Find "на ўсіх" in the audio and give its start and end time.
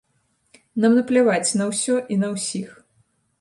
2.23-2.69